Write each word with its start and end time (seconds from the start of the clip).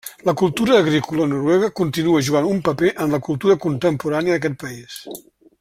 La 0.27 0.33
cultura 0.37 0.77
agrícola 0.83 1.27
noruega 1.33 1.69
continua 1.81 2.23
jugant 2.31 2.49
un 2.55 2.65
paper 2.71 2.93
en 3.05 3.15
la 3.17 3.23
cultura 3.31 3.59
contemporània 3.67 4.39
d'aquest 4.39 4.63
país. 4.69 5.01